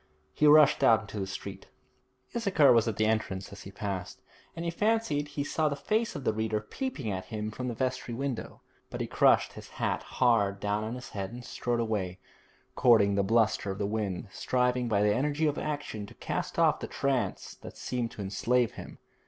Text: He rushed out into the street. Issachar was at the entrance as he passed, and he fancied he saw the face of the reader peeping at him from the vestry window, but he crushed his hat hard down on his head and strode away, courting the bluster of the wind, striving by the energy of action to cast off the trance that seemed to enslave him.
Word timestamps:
He 0.33 0.47
rushed 0.47 0.83
out 0.83 1.01
into 1.01 1.19
the 1.19 1.27
street. 1.27 1.67
Issachar 2.35 2.73
was 2.73 2.87
at 2.87 2.95
the 2.97 3.05
entrance 3.05 3.51
as 3.51 3.61
he 3.61 3.71
passed, 3.71 4.19
and 4.55 4.65
he 4.65 4.71
fancied 4.71 5.27
he 5.27 5.43
saw 5.43 5.69
the 5.69 5.75
face 5.75 6.15
of 6.15 6.23
the 6.23 6.33
reader 6.33 6.59
peeping 6.59 7.11
at 7.11 7.25
him 7.25 7.51
from 7.51 7.67
the 7.67 7.75
vestry 7.75 8.15
window, 8.15 8.61
but 8.89 8.99
he 8.99 9.05
crushed 9.05 9.53
his 9.53 9.69
hat 9.77 10.01
hard 10.01 10.59
down 10.59 10.83
on 10.83 10.95
his 10.95 11.09
head 11.09 11.31
and 11.31 11.45
strode 11.45 11.79
away, 11.79 12.17
courting 12.73 13.13
the 13.13 13.21
bluster 13.21 13.69
of 13.69 13.77
the 13.77 13.85
wind, 13.85 14.27
striving 14.31 14.87
by 14.87 15.03
the 15.03 15.13
energy 15.13 15.45
of 15.45 15.59
action 15.59 16.07
to 16.07 16.15
cast 16.15 16.57
off 16.57 16.79
the 16.79 16.87
trance 16.87 17.53
that 17.61 17.77
seemed 17.77 18.09
to 18.09 18.23
enslave 18.23 18.71
him. 18.71 18.97